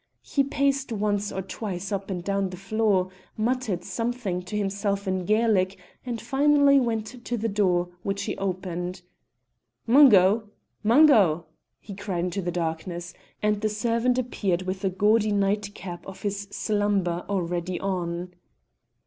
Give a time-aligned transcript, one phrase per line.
[0.23, 5.25] He paced once or twice up and down the floor, muttered something to himself in
[5.25, 9.03] Gaelic, and finally went to the door, which he opened.
[9.85, 10.49] "Mungo,
[10.83, 11.45] Mungo!"
[11.79, 16.47] he cried into the darkness, and the servant appeared with the gaudy nightcap of his
[16.49, 18.33] slumber already on.